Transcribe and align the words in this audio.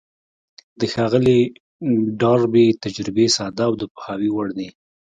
د 0.79 0.81
ښاغلي 0.93 1.39
ډاربي 2.21 2.67
تجربې 2.83 3.27
ساده 3.37 3.63
او 3.69 3.73
د 3.81 3.83
پوهاوي 3.93 4.29
وړ 4.33 4.47
دي. 4.57 4.69